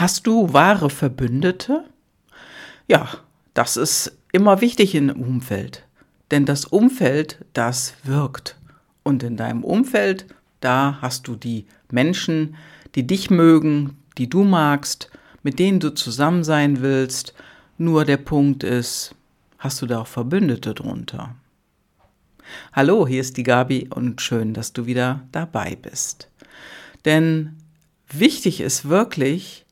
Hast 0.00 0.26
du 0.26 0.54
wahre 0.54 0.88
Verbündete? 0.88 1.84
Ja, 2.88 3.06
das 3.52 3.76
ist 3.76 4.16
immer 4.32 4.62
wichtig 4.62 4.94
im 4.94 5.10
Umfeld. 5.10 5.84
Denn 6.30 6.46
das 6.46 6.64
Umfeld, 6.64 7.44
das 7.52 7.92
wirkt. 8.02 8.56
Und 9.02 9.22
in 9.22 9.36
deinem 9.36 9.62
Umfeld, 9.62 10.24
da 10.60 10.96
hast 11.02 11.28
du 11.28 11.36
die 11.36 11.66
Menschen, 11.90 12.56
die 12.94 13.06
dich 13.06 13.28
mögen, 13.28 13.98
die 14.16 14.30
du 14.30 14.42
magst, 14.42 15.10
mit 15.42 15.58
denen 15.58 15.80
du 15.80 15.90
zusammen 15.90 16.44
sein 16.44 16.80
willst. 16.80 17.34
Nur 17.76 18.06
der 18.06 18.16
Punkt 18.16 18.64
ist, 18.64 19.14
hast 19.58 19.82
du 19.82 19.86
da 19.86 20.00
auch 20.00 20.06
Verbündete 20.06 20.72
drunter? 20.72 21.34
Hallo, 22.72 23.06
hier 23.06 23.20
ist 23.20 23.36
die 23.36 23.42
Gabi 23.42 23.90
und 23.94 24.22
schön, 24.22 24.54
dass 24.54 24.72
du 24.72 24.86
wieder 24.86 25.28
dabei 25.30 25.76
bist. 25.76 26.30
Denn 27.04 27.58
wichtig 28.08 28.62
ist 28.62 28.88
wirklich, 28.88 29.66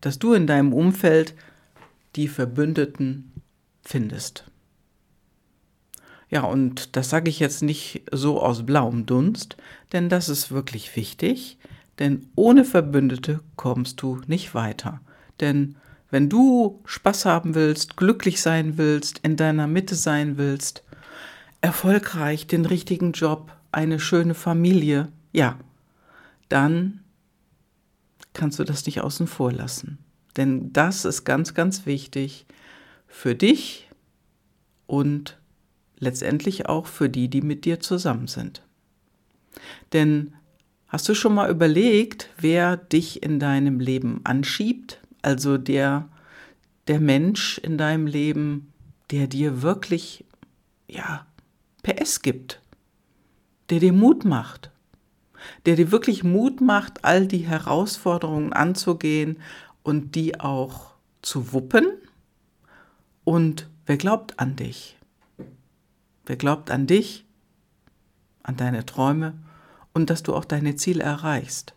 dass 0.00 0.18
du 0.18 0.32
in 0.32 0.46
deinem 0.46 0.72
Umfeld 0.72 1.34
die 2.16 2.28
Verbündeten 2.28 3.32
findest. 3.82 4.44
Ja, 6.30 6.42
und 6.42 6.96
das 6.96 7.08
sage 7.08 7.30
ich 7.30 7.38
jetzt 7.38 7.62
nicht 7.62 8.02
so 8.12 8.42
aus 8.42 8.66
blauem 8.66 9.06
Dunst, 9.06 9.56
denn 9.92 10.08
das 10.08 10.28
ist 10.28 10.50
wirklich 10.50 10.94
wichtig, 10.94 11.58
denn 11.98 12.28
ohne 12.36 12.64
Verbündete 12.64 13.40
kommst 13.56 14.02
du 14.02 14.20
nicht 14.26 14.54
weiter. 14.54 15.00
Denn 15.40 15.76
wenn 16.10 16.28
du 16.28 16.80
Spaß 16.84 17.24
haben 17.24 17.54
willst, 17.54 17.96
glücklich 17.96 18.40
sein 18.40 18.78
willst, 18.78 19.18
in 19.22 19.36
deiner 19.36 19.66
Mitte 19.66 19.94
sein 19.94 20.36
willst, 20.36 20.82
erfolgreich, 21.60 22.46
den 22.46 22.64
richtigen 22.64 23.12
Job, 23.12 23.52
eine 23.72 23.98
schöne 23.98 24.34
Familie, 24.34 25.08
ja, 25.32 25.58
dann 26.48 27.00
kannst 28.38 28.58
du 28.58 28.64
das 28.64 28.86
nicht 28.86 29.02
außen 29.02 29.26
vor 29.26 29.52
lassen. 29.52 29.98
Denn 30.38 30.72
das 30.72 31.04
ist 31.04 31.24
ganz, 31.24 31.52
ganz 31.52 31.84
wichtig 31.84 32.46
für 33.08 33.34
dich 33.34 33.88
und 34.86 35.38
letztendlich 35.98 36.66
auch 36.66 36.86
für 36.86 37.10
die, 37.10 37.28
die 37.28 37.42
mit 37.42 37.64
dir 37.64 37.80
zusammen 37.80 38.28
sind. 38.28 38.62
Denn 39.92 40.34
hast 40.86 41.08
du 41.08 41.14
schon 41.14 41.34
mal 41.34 41.50
überlegt, 41.50 42.30
wer 42.38 42.76
dich 42.76 43.22
in 43.22 43.40
deinem 43.40 43.80
Leben 43.80 44.20
anschiebt? 44.24 45.00
Also 45.20 45.58
der, 45.58 46.08
der 46.86 47.00
Mensch 47.00 47.58
in 47.58 47.76
deinem 47.76 48.06
Leben, 48.06 48.72
der 49.10 49.26
dir 49.26 49.62
wirklich, 49.62 50.24
ja, 50.86 51.26
PS 51.82 52.22
gibt, 52.22 52.60
der 53.70 53.80
dir 53.80 53.92
Mut 53.92 54.24
macht, 54.24 54.70
der 55.66 55.76
dir 55.76 55.90
wirklich 55.90 56.24
Mut 56.24 56.60
macht, 56.60 57.04
all 57.04 57.26
die 57.26 57.46
Herausforderungen 57.46 58.52
anzugehen 58.52 59.38
und 59.82 60.14
die 60.14 60.40
auch 60.40 60.92
zu 61.22 61.52
wuppen. 61.52 61.86
Und 63.24 63.68
wer 63.86 63.96
glaubt 63.96 64.38
an 64.38 64.56
dich? 64.56 64.96
Wer 66.26 66.36
glaubt 66.36 66.70
an 66.70 66.86
dich, 66.86 67.24
an 68.42 68.56
deine 68.56 68.84
Träume 68.84 69.34
und 69.92 70.10
dass 70.10 70.22
du 70.22 70.34
auch 70.34 70.44
deine 70.44 70.76
Ziele 70.76 71.02
erreichst? 71.02 71.74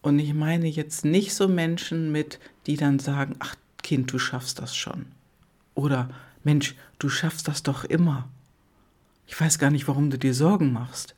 Und 0.00 0.18
ich 0.18 0.32
meine 0.32 0.68
jetzt 0.68 1.04
nicht 1.04 1.34
so 1.34 1.48
Menschen 1.48 2.12
mit, 2.12 2.38
die 2.66 2.76
dann 2.76 2.98
sagen, 2.98 3.36
ach 3.40 3.56
Kind, 3.82 4.12
du 4.12 4.18
schaffst 4.18 4.58
das 4.58 4.76
schon. 4.76 5.06
Oder 5.74 6.10
Mensch, 6.44 6.74
du 6.98 7.08
schaffst 7.08 7.48
das 7.48 7.62
doch 7.62 7.84
immer. 7.84 8.28
Ich 9.26 9.38
weiß 9.38 9.58
gar 9.58 9.70
nicht, 9.70 9.88
warum 9.88 10.10
du 10.10 10.18
dir 10.18 10.34
Sorgen 10.34 10.72
machst. 10.72 11.14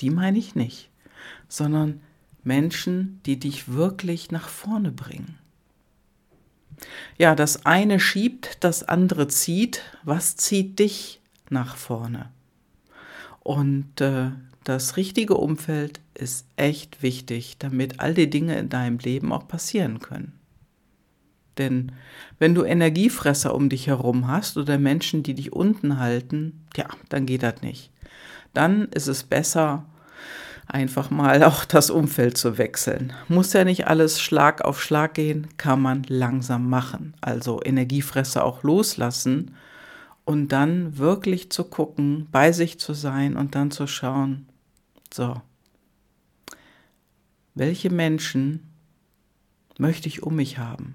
Die 0.00 0.10
meine 0.10 0.38
ich 0.38 0.54
nicht 0.54 0.90
sondern 1.48 2.00
Menschen, 2.42 3.20
die 3.26 3.38
dich 3.38 3.72
wirklich 3.72 4.30
nach 4.30 4.48
vorne 4.48 4.90
bringen. 4.90 5.38
Ja, 7.16 7.34
das 7.34 7.66
eine 7.66 8.00
schiebt, 8.00 8.58
das 8.60 8.84
andere 8.84 9.28
zieht. 9.28 9.82
Was 10.04 10.36
zieht 10.36 10.78
dich 10.78 11.20
nach 11.50 11.76
vorne? 11.76 12.30
Und 13.40 14.00
äh, 14.00 14.30
das 14.64 14.96
richtige 14.96 15.34
Umfeld 15.34 16.00
ist 16.14 16.46
echt 16.56 17.02
wichtig, 17.02 17.56
damit 17.58 18.00
all 18.00 18.14
die 18.14 18.30
Dinge 18.30 18.58
in 18.58 18.68
deinem 18.68 18.98
Leben 18.98 19.32
auch 19.32 19.48
passieren 19.48 20.00
können. 20.00 20.38
Denn 21.56 21.92
wenn 22.38 22.54
du 22.54 22.64
Energiefresser 22.64 23.54
um 23.54 23.68
dich 23.68 23.88
herum 23.88 24.28
hast 24.28 24.56
oder 24.56 24.78
Menschen, 24.78 25.22
die 25.22 25.34
dich 25.34 25.52
unten 25.52 25.98
halten, 25.98 26.64
ja, 26.76 26.86
dann 27.08 27.26
geht 27.26 27.42
das 27.42 27.62
nicht. 27.62 27.90
Dann 28.54 28.84
ist 28.88 29.08
es 29.08 29.24
besser, 29.24 29.86
einfach 30.68 31.10
mal 31.10 31.42
auch 31.42 31.64
das 31.64 31.90
Umfeld 31.90 32.36
zu 32.36 32.58
wechseln. 32.58 33.12
Muss 33.28 33.52
ja 33.54 33.64
nicht 33.64 33.86
alles 33.86 34.20
Schlag 34.20 34.62
auf 34.62 34.82
Schlag 34.82 35.14
gehen, 35.14 35.48
kann 35.56 35.80
man 35.80 36.02
langsam 36.04 36.68
machen. 36.68 37.14
Also 37.20 37.60
Energiefresser 37.64 38.44
auch 38.44 38.62
loslassen 38.62 39.56
und 40.24 40.48
dann 40.48 40.98
wirklich 40.98 41.50
zu 41.50 41.64
gucken, 41.64 42.28
bei 42.30 42.52
sich 42.52 42.78
zu 42.78 42.92
sein 42.92 43.36
und 43.36 43.54
dann 43.54 43.70
zu 43.70 43.86
schauen, 43.86 44.46
so, 45.12 45.40
welche 47.54 47.90
Menschen 47.90 48.70
möchte 49.78 50.08
ich 50.08 50.22
um 50.22 50.36
mich 50.36 50.58
haben? 50.58 50.94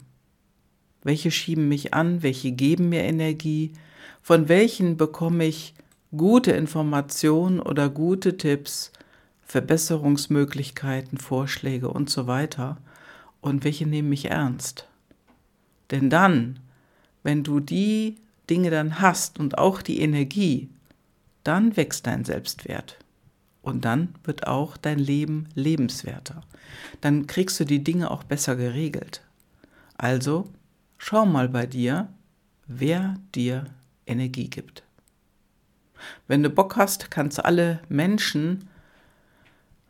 Welche 1.01 1.31
schieben 1.31 1.67
mich 1.67 1.93
an? 1.93 2.21
Welche 2.21 2.51
geben 2.51 2.89
mir 2.89 3.01
Energie? 3.01 3.73
Von 4.21 4.47
welchen 4.49 4.97
bekomme 4.97 5.45
ich 5.45 5.73
gute 6.15 6.51
Informationen 6.51 7.59
oder 7.59 7.89
gute 7.89 8.37
Tipps, 8.37 8.91
Verbesserungsmöglichkeiten, 9.53 11.19
Vorschläge 11.19 11.87
und 11.89 12.09
so 12.09 12.25
weiter 12.25 12.77
und 13.39 13.63
welche 13.63 13.85
nehmen 13.85 14.09
mich 14.09 14.31
ernst. 14.31 14.87
Denn 15.91 16.09
dann, 16.09 16.57
wenn 17.21 17.43
du 17.43 17.59
die 17.59 18.15
Dinge 18.49 18.71
dann 18.71 18.99
hast 18.99 19.39
und 19.39 19.59
auch 19.59 19.83
die 19.83 20.01
Energie, 20.01 20.69
dann 21.43 21.77
wächst 21.77 22.07
dein 22.07 22.25
Selbstwert. 22.25 22.97
Und 23.61 23.85
dann 23.85 24.15
wird 24.23 24.47
auch 24.47 24.75
dein 24.75 24.97
Leben 24.97 25.47
lebenswerter. 25.53 26.41
Dann 27.01 27.27
kriegst 27.27 27.59
du 27.59 27.63
die 27.63 27.83
Dinge 27.83 28.09
auch 28.09 28.23
besser 28.23 28.55
geregelt. 28.55 29.21
Also 29.99 30.49
schau 30.97 31.27
mal 31.27 31.47
bei 31.47 31.67
dir, 31.67 32.09
wer 32.65 33.19
dir 33.35 33.65
Energie 34.07 34.49
gibt. 34.49 34.81
Wenn 36.27 36.41
du 36.41 36.49
Bock 36.49 36.75
hast, 36.75 37.11
kannst 37.11 37.37
du 37.37 37.45
alle 37.45 37.81
Menschen 37.87 38.67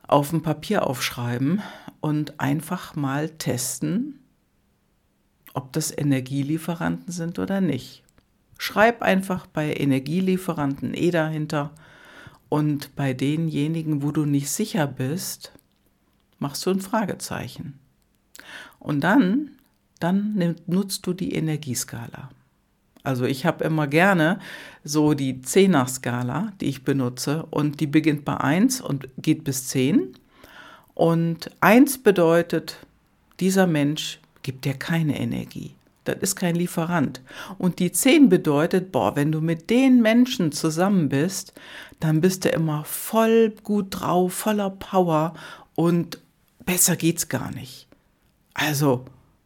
auf 0.07 0.29
dem 0.29 0.41
Papier 0.41 0.87
aufschreiben 0.87 1.61
und 2.01 2.39
einfach 2.39 2.95
mal 2.95 3.29
testen, 3.29 4.19
ob 5.53 5.71
das 5.73 5.95
Energielieferanten 5.95 7.11
sind 7.11 7.39
oder 7.39 7.61
nicht. 7.61 8.03
Schreib 8.57 9.01
einfach 9.01 9.47
bei 9.47 9.73
Energielieferanten 9.73 10.93
E 10.93 11.11
dahinter 11.11 11.71
und 12.49 12.95
bei 12.95 13.13
denjenigen, 13.13 14.03
wo 14.03 14.11
du 14.11 14.25
nicht 14.25 14.49
sicher 14.49 14.87
bist, 14.87 15.51
machst 16.39 16.65
du 16.65 16.71
ein 16.71 16.81
Fragezeichen. 16.81 17.79
Und 18.79 19.01
dann, 19.01 19.51
dann 19.99 20.55
nutzt 20.67 21.07
du 21.07 21.13
die 21.13 21.33
Energieskala. 21.33 22.29
Also 23.03 23.25
ich 23.25 23.45
habe 23.45 23.65
immer 23.65 23.87
gerne 23.87 24.39
so 24.83 25.13
die 25.13 25.41
Zehner-Skala, 25.41 26.53
die 26.61 26.67
ich 26.67 26.83
benutze 26.83 27.45
und 27.49 27.81
die 27.81 27.87
beginnt 27.87 28.23
bei 28.23 28.37
1 28.37 28.81
und 28.81 29.09
geht 29.17 29.43
bis 29.43 29.67
10. 29.67 30.13
Und 30.93 31.51
1 31.59 32.01
bedeutet, 32.01 32.77
dieser 33.39 33.67
Mensch 33.67 34.19
gibt 34.41 34.63
dir 34.63 34.73
keine 34.73 35.19
Energie. 35.19 35.75
Das 36.05 36.17
ist 36.17 36.35
kein 36.35 36.55
Lieferant. 36.55 37.21
Und 37.57 37.79
die 37.79 37.91
10 37.91 38.29
bedeutet, 38.29 38.91
boah, 38.91 39.15
wenn 39.15 39.31
du 39.31 39.41
mit 39.41 39.69
den 39.69 40.01
Menschen 40.01 40.51
zusammen 40.51 41.09
bist, 41.09 41.53
dann 41.99 42.21
bist 42.21 42.45
du 42.45 42.49
immer 42.49 42.83
voll 42.85 43.53
gut 43.63 43.87
drauf, 43.89 44.33
voller 44.33 44.69
Power 44.69 45.33
und 45.75 46.19
besser 46.65 46.95
geht's 46.95 47.29
gar 47.29 47.51
nicht. 47.51 47.87
Also 48.53 49.05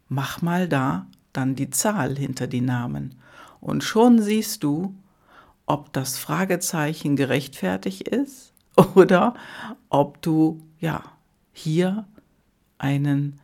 mach 0.10 0.42
mal 0.42 0.68
da 0.68 1.06
dann 1.38 1.54
die 1.56 1.70
Zahl 1.70 2.18
hinter 2.18 2.48
die 2.48 2.62
Namen. 2.62 3.14
Und 3.62 3.84
schon 3.84 4.20
siehst 4.20 4.64
du, 4.64 4.96
ob 5.68 5.94
das 5.94 6.18
Fragezeichen 6.18 7.16
gerechtfertigt 7.16 8.08
ist 8.08 8.54
oder 8.96 9.36
ob 9.90 10.20
du 10.24 10.64
ja 10.80 11.04
hier 11.54 12.08
einen 12.80 13.40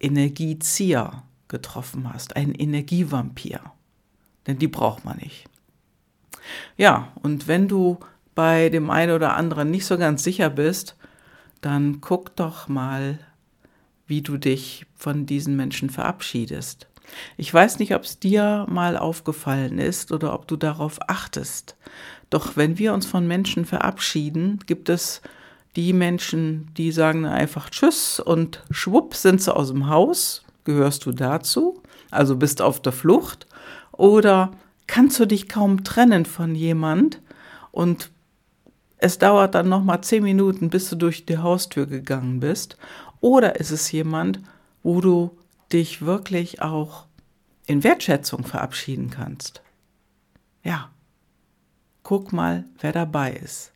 Energiezieher 0.00 1.22
getroffen 1.48 2.12
hast, 2.12 2.36
einen 2.36 2.54
Energievampir. 2.54 3.60
Denn 4.46 4.58
die 4.58 4.68
braucht 4.68 5.06
man 5.06 5.16
nicht. 5.16 5.46
Ja, 6.76 7.08
und 7.22 7.48
wenn 7.48 7.68
du 7.68 8.00
bei 8.34 8.68
dem 8.68 8.90
einen 8.90 9.12
oder 9.12 9.34
anderen 9.34 9.70
nicht 9.70 9.86
so 9.86 9.96
ganz 9.96 10.22
sicher 10.22 10.50
bist, 10.50 10.94
dann 11.62 12.02
guck 12.02 12.36
doch 12.36 12.68
mal, 12.68 13.18
wie 14.06 14.20
du 14.20 14.36
dich 14.36 14.84
von 14.94 15.24
diesen 15.24 15.56
Menschen 15.56 15.88
verabschiedest. 15.88 16.86
Ich 17.36 17.52
weiß 17.52 17.78
nicht, 17.78 17.94
ob 17.94 18.02
es 18.02 18.18
dir 18.18 18.66
mal 18.68 18.96
aufgefallen 18.96 19.78
ist 19.78 20.12
oder 20.12 20.34
ob 20.34 20.48
du 20.48 20.56
darauf 20.56 20.98
achtest. 21.08 21.76
Doch 22.30 22.56
wenn 22.56 22.78
wir 22.78 22.94
uns 22.94 23.06
von 23.06 23.26
Menschen 23.26 23.64
verabschieden, 23.64 24.58
gibt 24.66 24.88
es 24.88 25.22
die 25.76 25.92
Menschen, 25.92 26.70
die 26.76 26.92
sagen 26.92 27.26
einfach 27.26 27.70
Tschüss 27.70 28.20
und 28.20 28.62
schwupp 28.70 29.14
sind 29.14 29.42
sie 29.42 29.54
aus 29.54 29.68
dem 29.68 29.88
Haus 29.88 30.44
Gehörst 30.64 31.04
du 31.04 31.12
dazu? 31.12 31.82
Also 32.10 32.36
bist 32.36 32.62
auf 32.62 32.80
der 32.80 32.92
Flucht? 32.92 33.46
Oder 33.92 34.52
kannst 34.86 35.20
du 35.20 35.26
dich 35.26 35.48
kaum 35.48 35.84
trennen 35.84 36.24
von 36.24 36.54
jemand 36.54 37.20
und 37.70 38.10
es 38.96 39.18
dauert 39.18 39.54
dann 39.54 39.68
noch 39.68 39.84
mal 39.84 40.00
zehn 40.00 40.22
Minuten, 40.22 40.70
bis 40.70 40.88
du 40.88 40.96
durch 40.96 41.26
die 41.26 41.38
Haustür 41.38 41.86
gegangen 41.86 42.40
bist? 42.40 42.78
Oder 43.20 43.60
ist 43.60 43.70
es 43.70 43.92
jemand, 43.92 44.40
wo 44.82 45.00
du 45.00 45.36
dich 45.74 46.02
wirklich 46.02 46.62
auch 46.62 47.06
in 47.66 47.84
Wertschätzung 47.84 48.44
verabschieden 48.44 49.10
kannst? 49.10 49.62
Ja, 50.62 50.90
guck 52.02 52.32
mal, 52.32 52.64
wer 52.80 52.92
dabei 52.92 53.32
ist. 53.32 53.72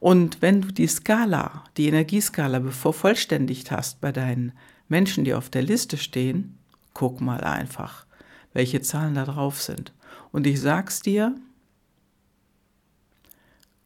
Und 0.00 0.42
wenn 0.42 0.62
du 0.62 0.68
die 0.68 0.86
Skala, 0.86 1.64
die 1.76 1.88
Energieskala 1.88 2.60
vervollständigt 2.70 3.70
hast 3.70 4.00
bei 4.00 4.12
deinen 4.12 4.52
Menschen, 4.88 5.24
die 5.24 5.34
auf 5.34 5.50
der 5.50 5.62
Liste 5.62 5.96
stehen, 5.96 6.58
guck 6.94 7.20
mal 7.20 7.42
einfach, 7.42 8.06
welche 8.52 8.80
Zahlen 8.82 9.14
da 9.14 9.24
drauf 9.24 9.60
sind. 9.62 9.92
Und 10.32 10.46
ich 10.46 10.60
sag's 10.60 11.00
dir, 11.00 11.34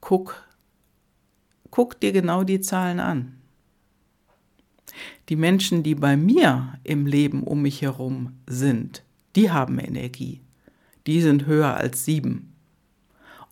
guck, 0.00 0.42
guck 1.70 2.00
dir 2.00 2.12
genau 2.12 2.44
die 2.44 2.60
Zahlen 2.60 3.00
an. 3.00 3.41
Die 5.28 5.36
Menschen, 5.36 5.82
die 5.82 5.94
bei 5.94 6.16
mir 6.16 6.78
im 6.84 7.06
Leben 7.06 7.42
um 7.42 7.62
mich 7.62 7.82
herum 7.82 8.34
sind, 8.46 9.02
die 9.36 9.50
haben 9.50 9.78
Energie. 9.78 10.40
Die 11.06 11.20
sind 11.20 11.46
höher 11.46 11.74
als 11.76 12.04
sieben. 12.04 12.52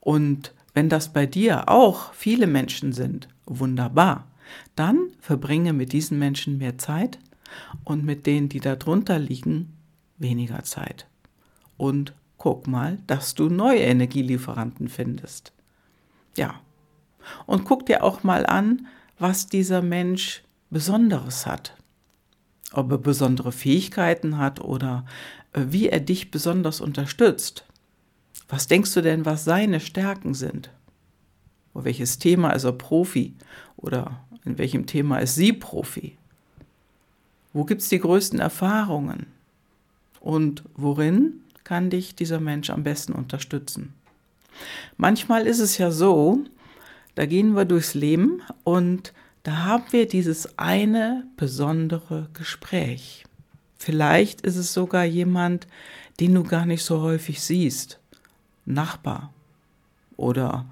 Und 0.00 0.54
wenn 0.74 0.88
das 0.88 1.12
bei 1.12 1.26
dir 1.26 1.68
auch 1.68 2.12
viele 2.14 2.46
Menschen 2.46 2.92
sind, 2.92 3.28
wunderbar. 3.46 4.26
Dann 4.76 5.10
verbringe 5.20 5.72
mit 5.72 5.92
diesen 5.92 6.18
Menschen 6.18 6.58
mehr 6.58 6.78
Zeit 6.78 7.18
und 7.84 8.04
mit 8.04 8.26
denen, 8.26 8.48
die 8.48 8.60
darunter 8.60 9.18
liegen, 9.18 9.76
weniger 10.18 10.62
Zeit. 10.62 11.06
Und 11.76 12.14
guck 12.36 12.66
mal, 12.66 12.98
dass 13.06 13.34
du 13.34 13.48
neue 13.48 13.80
Energielieferanten 13.80 14.88
findest. 14.88 15.52
Ja. 16.36 16.60
Und 17.46 17.64
guck 17.64 17.86
dir 17.86 18.02
auch 18.02 18.22
mal 18.22 18.46
an, 18.46 18.86
was 19.18 19.46
dieser 19.46 19.82
Mensch 19.82 20.42
Besonderes 20.70 21.46
hat. 21.46 21.76
Ob 22.72 22.90
er 22.92 22.98
besondere 22.98 23.52
Fähigkeiten 23.52 24.38
hat 24.38 24.60
oder 24.60 25.04
äh, 25.52 25.62
wie 25.68 25.88
er 25.88 26.00
dich 26.00 26.30
besonders 26.30 26.80
unterstützt. 26.80 27.64
Was 28.48 28.66
denkst 28.66 28.94
du 28.94 29.00
denn, 29.00 29.24
was 29.24 29.44
seine 29.44 29.80
Stärken 29.80 30.34
sind? 30.34 30.70
Oder 31.74 31.84
welches 31.84 32.18
Thema 32.18 32.50
ist 32.50 32.64
er 32.64 32.72
Profi? 32.72 33.34
Oder 33.76 34.20
in 34.44 34.58
welchem 34.58 34.86
Thema 34.86 35.18
ist 35.18 35.34
sie 35.34 35.52
Profi? 35.52 36.16
Wo 37.52 37.64
gibt 37.64 37.82
es 37.82 37.88
die 37.88 37.98
größten 37.98 38.38
Erfahrungen? 38.38 39.26
Und 40.20 40.64
worin 40.74 41.40
kann 41.64 41.90
dich 41.90 42.14
dieser 42.14 42.40
Mensch 42.40 42.70
am 42.70 42.82
besten 42.82 43.12
unterstützen? 43.12 43.94
Manchmal 44.96 45.46
ist 45.46 45.60
es 45.60 45.78
ja 45.78 45.90
so, 45.90 46.44
da 47.14 47.26
gehen 47.26 47.54
wir 47.56 47.64
durchs 47.64 47.94
Leben 47.94 48.42
und 48.64 49.12
da 49.42 49.64
haben 49.64 49.84
wir 49.90 50.06
dieses 50.06 50.58
eine 50.58 51.26
besondere 51.36 52.28
Gespräch. 52.34 53.24
Vielleicht 53.78 54.42
ist 54.42 54.56
es 54.56 54.74
sogar 54.74 55.04
jemand, 55.04 55.66
den 56.20 56.34
du 56.34 56.42
gar 56.42 56.66
nicht 56.66 56.84
so 56.84 57.00
häufig 57.00 57.40
siehst. 57.40 57.98
Nachbar 58.66 59.32
oder 60.16 60.66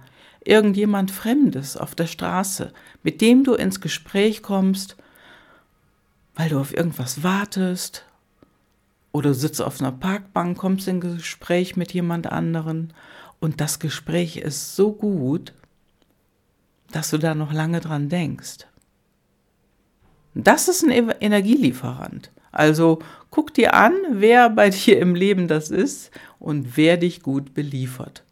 irgendjemand 0.45 1.11
Fremdes 1.11 1.77
auf 1.77 1.95
der 1.95 2.07
Straße, 2.07 2.73
mit 3.03 3.21
dem 3.23 3.45
du 3.45 3.55
ins 3.55 3.81
Gespräch 3.81 4.43
kommst, 4.43 4.97
weil 6.35 6.51
du 6.51 6.61
auf 6.61 6.77
irgendwas 6.77 7.23
wartest 7.23 8.05
oder 9.11 9.33
sitzt 9.33 9.63
auf 9.63 9.81
einer 9.81 9.93
Parkbank, 9.93 10.59
kommst 10.59 10.87
in 10.87 11.01
Gespräch 11.01 11.77
mit 11.77 11.95
jemand 11.95 12.31
anderen 12.31 12.93
und 13.41 13.61
das 13.61 13.79
Gespräch 13.79 14.37
ist 14.37 14.77
so 14.77 14.93
gut, 14.93 15.55
dass 16.91 17.11
du 17.11 17.19
da 17.19 17.35
noch 17.35 17.53
lange 17.53 17.81
dran 17.81 18.09
denkst. 18.09 18.67
Das 20.35 20.69
ist 20.69 20.85
ein 20.85 21.11
Energielieferant. 21.21 22.31
Also 22.53 23.01
guck 23.31 23.55
dir 23.55 23.75
an, 23.75 23.93
wer 24.11 24.51
bei 24.51 24.71
dir 24.71 24.99
im 25.01 25.15
Leben 25.15 25.49
das 25.49 25.71
ist 25.71 26.11
und 26.39 26.77
wer 26.77 26.97
dich 26.97 27.23
gut 27.23 27.55
beliefert. 27.55 28.25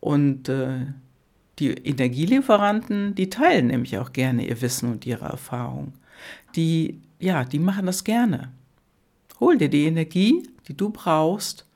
Und 0.00 0.48
äh, 0.48 0.86
die 1.58 1.70
Energielieferanten, 1.70 3.14
die 3.14 3.30
teilen 3.30 3.68
nämlich 3.68 3.98
auch 3.98 4.12
gerne 4.12 4.46
ihr 4.46 4.60
Wissen 4.60 4.90
und 4.90 5.06
ihre 5.06 5.26
Erfahrung. 5.26 5.92
Die, 6.56 7.00
ja, 7.20 7.44
die 7.44 7.58
machen 7.58 7.86
das 7.86 8.04
gerne. 8.04 8.50
Hol 9.38 9.58
dir 9.58 9.68
die 9.68 9.84
Energie, 9.84 10.42
die 10.68 10.76
du 10.76 10.90
brauchst 10.90 11.66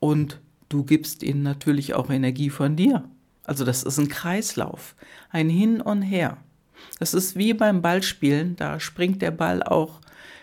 und 0.00 0.40
du 0.68 0.84
gibst 0.84 1.22
ihnen 1.22 1.42
natürlich 1.42 1.94
auch 1.94 2.10
Energie 2.10 2.50
von 2.50 2.76
dir. 2.76 3.04
Also 3.46 3.64
das 3.64 3.82
ist 3.82 3.98
ein 3.98 4.08
Kreislauf, 4.08 4.94
ein 5.30 5.48
Hin 5.48 5.80
und 5.80 6.02
Her. 6.02 6.38
Das 6.98 7.14
ist 7.14 7.36
wie 7.36 7.54
beim 7.54 7.82
Ballspielen, 7.82 8.56
da 8.56 8.80
springt 8.80 9.22
der 9.22 9.30
Ball 9.30 9.62
auch 9.62 10.00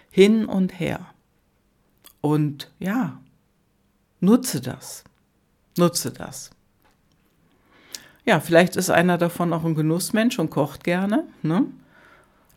hin 0.10 0.46
und 0.46 0.80
her. 0.80 1.08
Und 2.22 2.72
ja, 2.80 3.20
nutze 4.20 4.62
das. 4.62 5.04
Nutze 5.78 6.12
das. 6.12 6.52
Ja, 8.26 8.40
vielleicht 8.40 8.76
ist 8.76 8.90
einer 8.90 9.18
davon 9.18 9.52
auch 9.52 9.66
ein 9.66 9.76
Genussmensch 9.76 10.38
und 10.40 10.52
kocht 10.52 10.84
gerne. 10.84 11.26
Ne? 11.42 11.66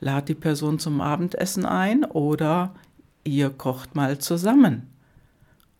Lad 0.00 0.28
die 0.28 0.34
Person 0.34 0.78
zum 0.78 1.00
Abendessen 1.00 1.64
ein 1.64 2.04
oder 2.04 2.74
ihr 3.24 3.50
kocht 3.50 3.94
mal 3.94 4.18
zusammen. 4.18 4.90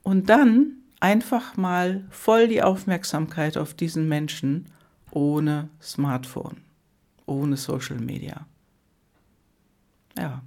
Und 0.03 0.31
dann 0.31 0.76
einfach 1.01 1.57
mal 1.57 2.05
voll 2.11 2.49
die 2.49 2.63
Aufmerksamkeit 2.63 3.57
auf 3.57 3.75
diesen 3.75 4.09
Menschen 4.09 4.67
ohne 5.11 5.69
Smartphone, 5.81 6.59
ohne 7.27 7.57
Social 7.57 7.99
Media. 7.99 8.47
Ja. 10.19 10.43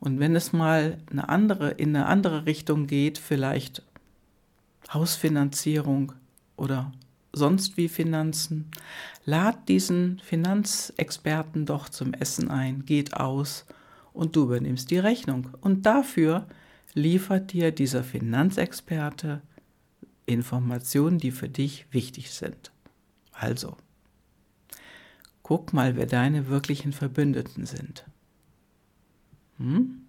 Und 0.00 0.20
wenn 0.20 0.36
es 0.36 0.52
mal 0.52 0.98
eine 1.10 1.28
andere, 1.28 1.70
in 1.70 1.96
eine 1.96 2.06
andere 2.06 2.46
Richtung 2.46 2.86
geht, 2.86 3.18
vielleicht 3.18 3.82
Hausfinanzierung 4.92 6.12
oder 6.56 6.92
sonst 7.32 7.76
wie 7.76 7.88
Finanzen, 7.88 8.70
lad 9.24 9.68
diesen 9.68 10.20
Finanzexperten 10.20 11.66
doch 11.66 11.88
zum 11.88 12.12
Essen 12.14 12.50
ein, 12.50 12.84
geht 12.84 13.14
aus 13.14 13.64
und 14.12 14.36
du 14.36 14.44
übernimmst 14.44 14.90
die 14.90 14.98
Rechnung. 14.98 15.48
Und 15.60 15.86
dafür 15.86 16.46
liefert 16.94 17.52
dir 17.52 17.72
dieser 17.72 18.04
Finanzexperte 18.04 19.42
Informationen, 20.26 21.18
die 21.18 21.32
für 21.32 21.48
dich 21.48 21.86
wichtig 21.90 22.30
sind. 22.30 22.72
Also, 23.32 23.76
guck 25.42 25.72
mal, 25.72 25.96
wer 25.96 26.06
deine 26.06 26.48
wirklichen 26.48 26.92
Verbündeten 26.92 27.66
sind. 27.66 28.04
Hm? 29.58 30.00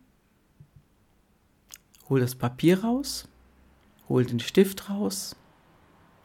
Hol 2.07 2.19
das 2.19 2.35
Papier 2.35 2.83
raus, 2.83 3.27
hol 4.07 4.23
den 4.23 4.39
Stift 4.39 4.89
raus, 4.89 5.35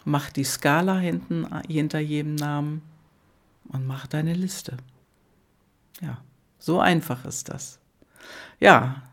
mach 0.04 0.30
die 0.30 0.44
Skala 0.44 0.98
hinten 0.98 1.46
hinter 1.66 1.98
jedem 1.98 2.34
Namen 2.34 2.82
und 3.68 3.86
mach 3.86 4.06
deine 4.06 4.34
Liste. 4.34 4.76
Ja, 6.02 6.22
so 6.58 6.80
einfach 6.80 7.24
ist 7.24 7.48
das. 7.48 7.78
Ja, 8.58 9.09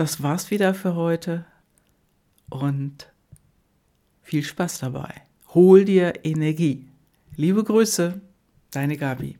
das 0.00 0.22
war's 0.22 0.50
wieder 0.50 0.72
für 0.72 0.94
heute 0.94 1.44
und 2.48 3.12
viel 4.22 4.42
Spaß 4.42 4.78
dabei. 4.78 5.12
Hol 5.48 5.84
dir 5.84 6.24
Energie. 6.24 6.88
Liebe 7.36 7.62
Grüße, 7.62 8.18
deine 8.70 8.96
Gabi. 8.96 9.36